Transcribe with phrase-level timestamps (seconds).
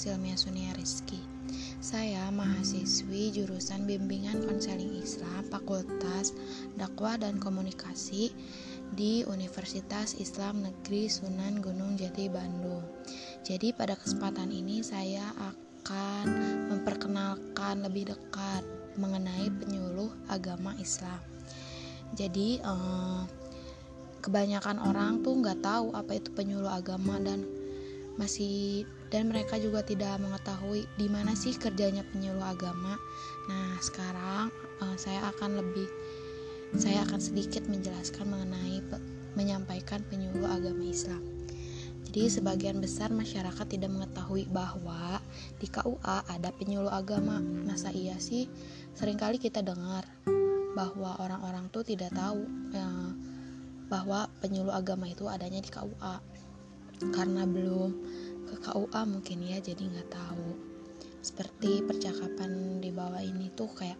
[0.00, 1.20] Silmia Sunia Rizky.
[1.76, 6.32] Saya mahasiswi jurusan Bimbingan Konseling Islam Fakultas
[6.80, 8.32] Dakwah dan Komunikasi
[8.96, 12.80] di Universitas Islam Negeri Sunan Gunung Jati Bandung.
[13.44, 16.24] Jadi pada kesempatan ini saya akan
[16.72, 18.64] memperkenalkan lebih dekat
[18.96, 21.20] mengenai penyuluh agama Islam.
[22.16, 23.22] Jadi eh,
[24.24, 27.44] kebanyakan orang tuh nggak tahu apa itu penyuluh agama dan
[28.16, 32.94] masih dan mereka juga tidak mengetahui di mana sih kerjanya penyuluh agama.
[33.50, 35.86] Nah, sekarang uh, saya akan lebih
[36.78, 38.96] saya akan sedikit menjelaskan mengenai pe,
[39.34, 41.18] menyampaikan penyuluh agama Islam.
[42.10, 45.22] Jadi sebagian besar masyarakat tidak mengetahui bahwa
[45.62, 47.38] di KUA ada penyuluh agama.
[47.38, 48.50] Masa iya sih?
[48.98, 50.06] Seringkali kita dengar
[50.74, 52.90] bahwa orang-orang tuh tidak tahu ya,
[53.90, 56.22] bahwa penyuluh agama itu adanya di KUA
[57.14, 57.90] karena belum
[58.60, 60.48] KUA mungkin ya jadi nggak tahu.
[61.20, 63.96] Seperti percakapan di bawah ini tuh kayak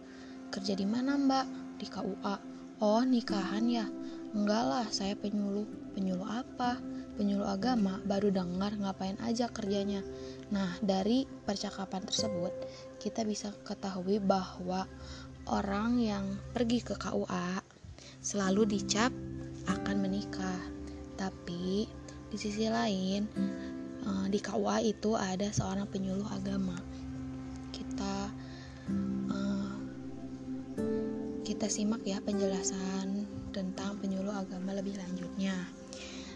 [0.53, 1.45] kerja di mana mbak?
[1.81, 2.35] Di KUA
[2.81, 3.85] oh nikahan ya?
[4.33, 5.65] Enggak lah saya penyuluh.
[5.97, 6.77] Penyuluh apa?
[7.17, 8.01] Penyuluh agama.
[8.05, 10.05] Baru dengar ngapain aja kerjanya?
[10.53, 12.53] Nah dari percakapan tersebut
[13.01, 14.85] kita bisa ketahui bahwa
[15.49, 17.65] orang yang pergi ke KUA
[18.21, 19.09] selalu dicap
[19.65, 20.61] akan menikah.
[21.17, 21.85] Tapi
[22.31, 23.27] di sisi lain,
[24.05, 26.77] eh, di KUA itu ada seorang penyuluh agama.
[27.73, 28.15] Kita
[29.31, 29.73] eh,
[31.45, 35.55] kita simak ya penjelasan tentang penyuluh agama lebih lanjutnya.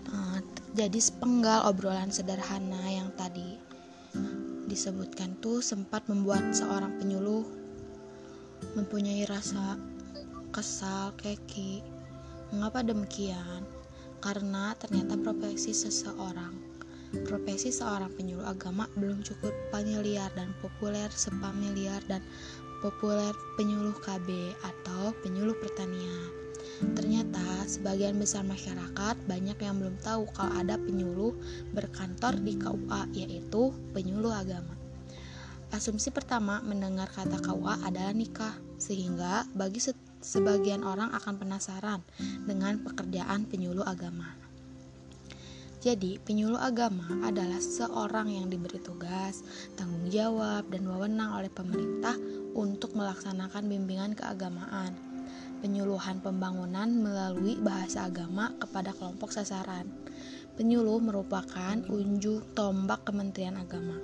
[0.10, 0.40] Eh,
[0.76, 3.62] jadi sepenggal obrolan sederhana yang tadi
[4.66, 7.44] disebutkan tuh sempat membuat seorang penyuluh
[8.74, 9.76] mempunyai rasa
[10.56, 11.84] kesal, keki.
[12.56, 13.68] Mengapa demikian?
[14.26, 16.75] karena ternyata profesi seseorang
[17.26, 22.24] profesi seorang penyuluh agama belum cukup familiar dan populer sepamiliar dan
[22.84, 24.30] populer penyuluh KB
[24.62, 26.46] atau penyuluh pertanian.
[26.96, 31.34] Ternyata sebagian besar masyarakat banyak yang belum tahu kalau ada penyuluh
[31.72, 34.76] berkantor di KUA yaitu penyuluh agama.
[35.74, 39.82] Asumsi pertama mendengar kata KUA adalah nikah, sehingga bagi
[40.24, 42.02] sebagian orang akan penasaran
[42.46, 44.45] dengan pekerjaan penyuluh agama.
[45.86, 49.46] Jadi, penyuluh agama adalah seorang yang diberi tugas,
[49.78, 52.18] tanggung jawab, dan wewenang oleh pemerintah
[52.58, 54.98] untuk melaksanakan bimbingan keagamaan,
[55.62, 59.86] penyuluhan pembangunan melalui bahasa agama kepada kelompok sasaran.
[60.58, 64.00] Penyuluh merupakan unjuk tombak Kementerian Agama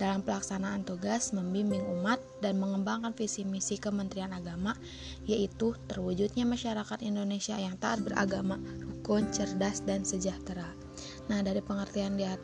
[0.00, 4.72] dalam pelaksanaan tugas membimbing umat dan mengembangkan visi misi Kementerian Agama
[5.28, 8.56] yaitu terwujudnya masyarakat Indonesia yang taat beragama,
[9.00, 10.68] rukun, cerdas dan sejahtera.
[11.32, 12.36] Nah, dari pengertian di, uh,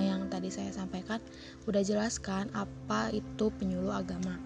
[0.00, 1.20] yang tadi saya sampaikan
[1.68, 4.40] udah jelaskan apa itu penyuluh agama.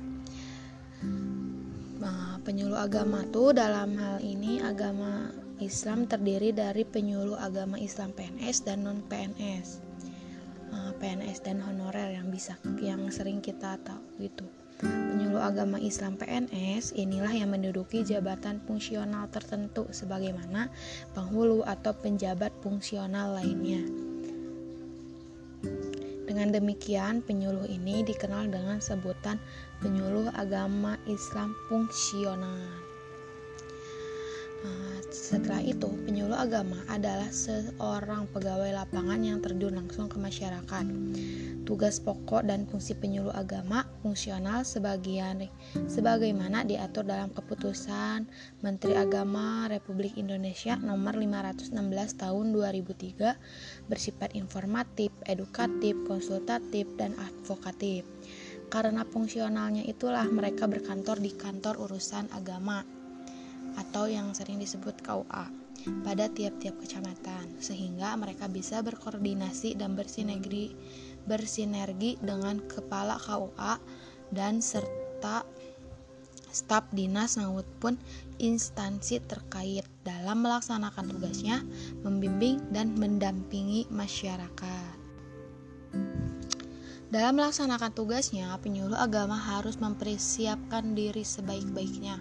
[2.03, 5.31] Nah, penyuluh agama tuh dalam hal ini agama
[5.62, 9.79] Islam terdiri dari penyuluh agama Islam PNS dan non PNS.
[10.73, 14.50] Eh, PNS dan honorer yang bisa yang sering kita tahu gitu.
[14.82, 20.69] Penyuluh agama Islam PNS inilah yang menduduki jabatan fungsional tertentu sebagaimana
[21.15, 23.81] penghulu atau penjabat fungsional lainnya.
[26.26, 29.38] Dengan demikian, penyuluh ini dikenal dengan sebutan
[29.78, 32.92] penyuluh agama Islam fungsional.
[34.62, 40.87] Nah, setelah itu, penyuluh agama adalah seorang pegawai lapangan yang terjun langsung ke masyarakat.
[41.67, 45.47] Tugas pokok dan fungsi penyuluh agama fungsional sebagian
[45.87, 48.27] sebagaimana diatur dalam keputusan
[48.67, 51.75] Menteri Agama Republik Indonesia nomor 516
[52.19, 58.03] tahun 2003 bersifat informatif, edukatif, konsultatif, dan advokatif.
[58.71, 63.02] Karena fungsionalnya itulah mereka berkantor di kantor urusan agama
[63.77, 65.47] atau yang sering disebut KUA
[66.06, 70.75] pada tiap-tiap kecamatan sehingga mereka bisa berkoordinasi dan bersinergi
[71.26, 73.79] bersinergi dengan kepala KUA
[74.31, 75.43] dan serta
[76.52, 77.97] staf dinas maupun
[78.37, 81.64] instansi terkait dalam melaksanakan tugasnya
[82.05, 85.00] membimbing dan mendampingi masyarakat.
[87.12, 92.17] Dalam melaksanakan tugasnya, penyuluh agama harus mempersiapkan diri sebaik-baiknya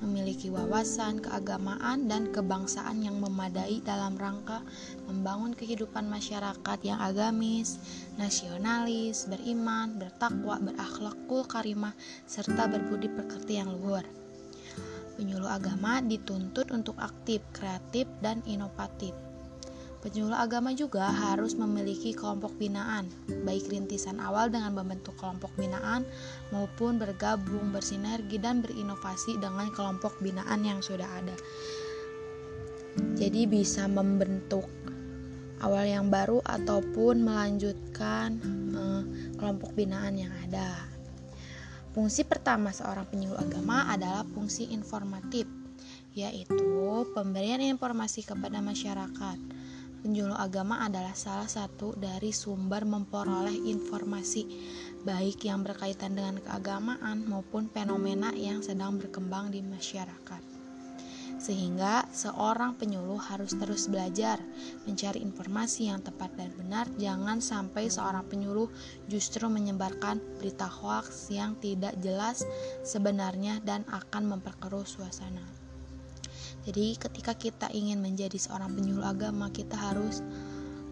[0.00, 4.64] memiliki wawasan keagamaan dan kebangsaan yang memadai dalam rangka
[5.06, 7.78] membangun kehidupan masyarakat yang agamis,
[8.16, 11.92] nasionalis, beriman, bertakwa, berakhlakul karimah,
[12.24, 14.02] serta berbudi pekerti yang luhur.
[15.14, 19.14] Penyuluh agama dituntut untuk aktif, kreatif, dan inovatif.
[20.04, 23.08] Penyuluh agama juga harus memiliki kelompok binaan,
[23.48, 26.04] baik rintisan awal dengan membentuk kelompok binaan
[26.52, 31.32] maupun bergabung, bersinergi, dan berinovasi dengan kelompok binaan yang sudah ada.
[33.16, 34.68] Jadi bisa membentuk
[35.64, 38.44] awal yang baru ataupun melanjutkan
[38.76, 39.02] eh,
[39.40, 40.84] kelompok binaan yang ada.
[41.96, 45.48] Fungsi pertama seorang penyuluh agama adalah fungsi informatif,
[46.12, 49.53] yaitu pemberian informasi kepada masyarakat
[50.04, 54.44] Penyuluh agama adalah salah satu dari sumber memperoleh informasi,
[55.00, 60.44] baik yang berkaitan dengan keagamaan maupun fenomena yang sedang berkembang di masyarakat.
[61.40, 64.44] Sehingga seorang penyuluh harus terus belajar
[64.84, 66.84] mencari informasi yang tepat dan benar.
[67.00, 68.68] Jangan sampai seorang penyuluh
[69.08, 72.44] justru menyebarkan berita hoaks yang tidak jelas
[72.84, 75.63] sebenarnya dan akan memperkeruh suasana.
[76.64, 80.24] Jadi ketika kita ingin menjadi seorang penyuluh agama, kita harus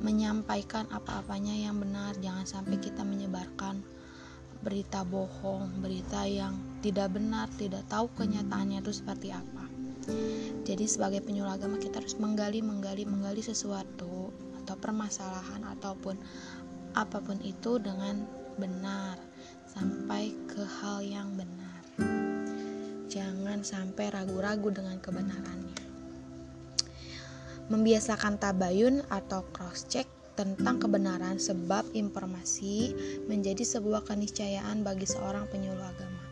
[0.04, 3.80] menyampaikan apa-apanya yang benar, jangan sampai kita menyebarkan
[4.62, 6.54] berita bohong, berita yang
[6.84, 9.64] tidak benar, tidak tahu kenyataannya itu seperti apa.
[10.62, 14.30] Jadi sebagai penyuluh agama kita harus menggali, menggali, menggali sesuatu
[14.62, 16.14] atau permasalahan ataupun
[16.92, 18.22] apa pun itu dengan
[18.60, 19.11] benar
[23.12, 25.84] jangan sampai ragu-ragu dengan kebenarannya.
[27.68, 32.96] Membiasakan tabayun atau cross-check tentang kebenaran sebab informasi
[33.28, 36.24] menjadi sebuah keniscayaan bagi seorang penyuluh agama.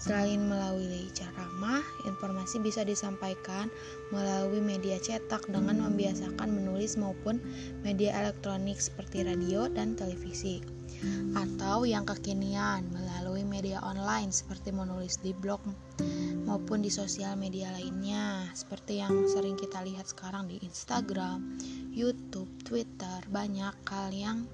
[0.00, 3.68] Selain melalui ceramah, informasi bisa disampaikan
[4.12, 7.40] melalui media cetak dengan membiasakan menulis maupun
[7.84, 10.79] media elektronik seperti radio dan televisi
[11.32, 15.60] atau yang kekinian melalui media online seperti menulis di blog
[16.44, 21.60] maupun di sosial media lainnya seperti yang sering kita lihat sekarang di Instagram,
[21.94, 24.44] YouTube, Twitter banyak hal yang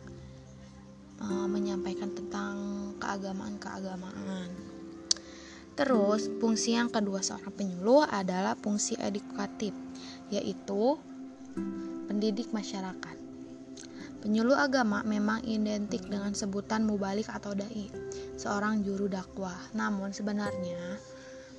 [1.20, 2.54] uh, menyampaikan tentang
[3.00, 4.76] keagamaan-keagamaan.
[5.76, 9.76] Terus, fungsi yang kedua seorang penyuluh adalah fungsi edukatif,
[10.32, 10.96] yaitu
[12.08, 13.15] pendidik masyarakat.
[14.26, 17.86] Penyuluh agama memang identik dengan sebutan mubalik atau dai,
[18.34, 19.54] seorang juru dakwah.
[19.70, 20.98] Namun sebenarnya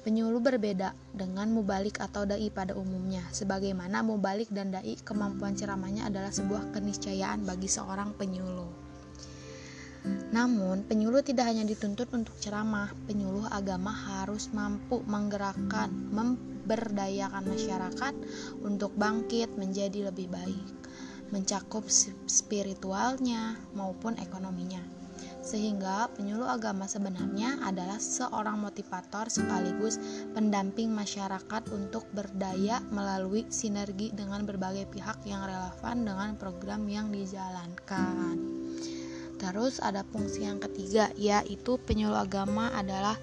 [0.04, 3.24] penyuluh berbeda dengan mubalik atau dai pada umumnya.
[3.32, 8.68] Sebagaimana mubalik dan dai, kemampuan ceramahnya adalah sebuah keniscayaan bagi seorang penyuluh.
[10.36, 18.14] Namun, penyuluh tidak hanya dituntut untuk ceramah, penyuluh agama harus mampu menggerakkan, memberdayakan masyarakat
[18.60, 20.77] untuk bangkit menjadi lebih baik
[21.32, 21.88] mencakup
[22.28, 24.98] spiritualnya maupun ekonominya.
[25.48, 29.96] Sehingga penyuluh agama sebenarnya adalah seorang motivator sekaligus
[30.36, 38.36] pendamping masyarakat untuk berdaya melalui sinergi dengan berbagai pihak yang relevan dengan program yang dijalankan.
[39.40, 43.16] Terus ada fungsi yang ketiga yaitu penyuluh agama adalah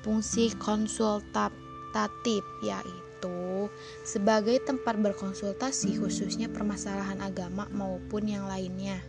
[0.00, 3.72] fungsi konsultatif yaitu itu
[4.04, 9.00] sebagai tempat berkonsultasi khususnya permasalahan agama maupun yang lainnya.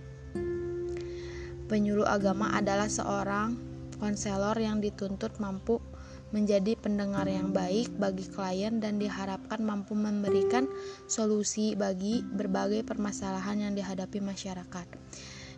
[1.68, 3.60] Penyuluh agama adalah seorang
[4.00, 5.84] konselor yang dituntut mampu
[6.32, 10.72] menjadi pendengar yang baik bagi klien dan diharapkan mampu memberikan
[11.12, 14.88] solusi bagi berbagai permasalahan yang dihadapi masyarakat.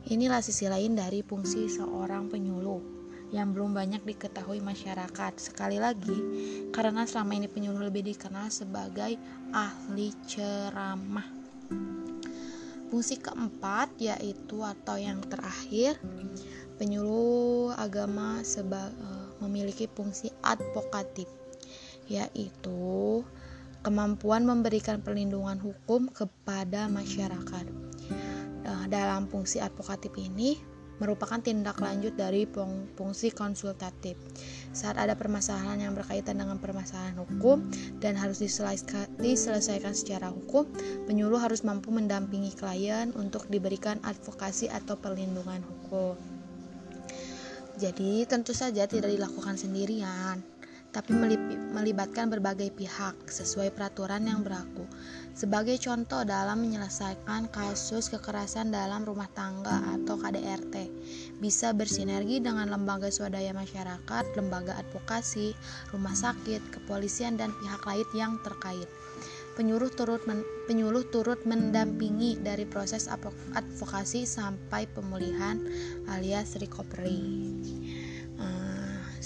[0.09, 2.96] Inilah sisi lain dari fungsi seorang penyuluh
[3.31, 5.33] yang belum banyak diketahui masyarakat.
[5.39, 6.15] Sekali lagi,
[6.71, 9.19] karena selama ini penyuluh lebih dikenal sebagai
[9.51, 11.27] ahli ceramah.
[12.87, 15.99] Fungsi keempat yaitu atau yang terakhir,
[16.79, 21.27] penyuluh agama seba, uh, memiliki fungsi advokatif
[22.07, 23.19] yaitu
[23.83, 27.67] kemampuan memberikan perlindungan hukum kepada masyarakat.
[28.63, 30.55] Uh, dalam fungsi advokatif ini,
[30.97, 32.45] merupakan tindak lanjut dari
[32.97, 34.17] fungsi konsultatif.
[34.73, 37.65] Saat ada permasalahan yang berkaitan dengan permasalahan hukum
[38.01, 40.69] dan harus diselesaikan secara hukum,
[41.09, 46.17] penyuluh harus mampu mendampingi klien untuk diberikan advokasi atau perlindungan hukum.
[47.77, 50.56] Jadi, tentu saja tidak dilakukan sendirian
[50.97, 51.13] tapi
[51.77, 54.89] melibatkan berbagai pihak sesuai peraturan yang berlaku.
[55.37, 60.89] Sebagai contoh dalam menyelesaikan kasus kekerasan dalam rumah tangga atau KDRT,
[61.37, 65.53] bisa bersinergi dengan lembaga swadaya masyarakat, lembaga advokasi,
[65.93, 68.89] rumah sakit, kepolisian dan pihak lain yang terkait.
[69.53, 73.05] Penyuluh turut men, penyuluh turut mendampingi dari proses
[73.53, 75.61] advokasi sampai pemulihan
[76.09, 77.76] alias recovery.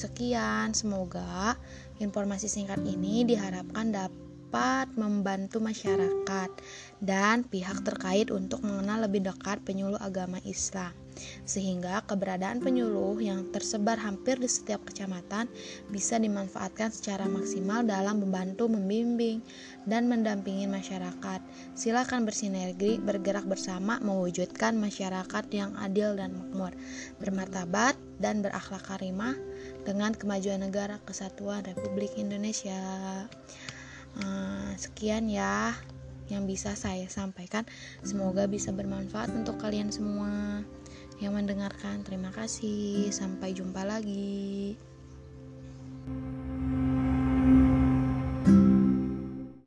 [0.02, 1.54] Sekian, semoga
[2.02, 6.50] informasi singkat ini diharapkan dapat membantu masyarakat
[7.06, 10.90] dan pihak terkait untuk mengenal lebih dekat penyuluh agama Islam
[11.46, 15.46] sehingga keberadaan penyuluh yang tersebar hampir di setiap kecamatan
[15.94, 19.44] bisa dimanfaatkan secara maksimal dalam membantu membimbing
[19.86, 21.46] dan mendampingi masyarakat.
[21.78, 26.74] Silakan bersinergi, bergerak bersama mewujudkan masyarakat yang adil dan makmur,
[27.22, 29.38] bermartabat dan berakhlak karimah
[29.82, 32.78] dengan kemajuan negara kesatuan Republik Indonesia.
[34.12, 35.72] Uh, sekian ya
[36.28, 37.68] yang bisa saya sampaikan.
[38.04, 40.64] Semoga bisa bermanfaat untuk kalian semua
[41.20, 42.02] yang mendengarkan.
[42.08, 44.76] Terima kasih, sampai jumpa lagi.